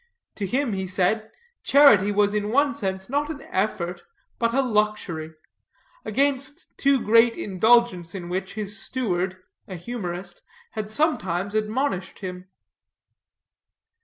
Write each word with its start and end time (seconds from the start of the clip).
To 0.37 0.47
him, 0.47 0.73
he 0.73 0.87
said, 0.87 1.29
charity 1.61 2.11
was 2.11 2.33
in 2.33 2.49
one 2.49 2.73
sense 2.73 3.07
not 3.07 3.29
an 3.29 3.43
effort, 3.51 4.01
but 4.39 4.51
a 4.51 4.63
luxury; 4.63 5.35
against 6.03 6.75
too 6.75 6.99
great 6.99 7.35
indulgence 7.37 8.15
in 8.15 8.27
which 8.27 8.55
his 8.55 8.81
steward, 8.81 9.37
a 9.67 9.75
humorist, 9.75 10.41
had 10.71 10.89
sometimes 10.89 11.53
admonished 11.53 12.17
him. 12.17 12.47